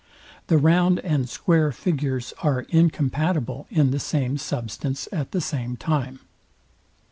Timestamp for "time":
5.77-6.17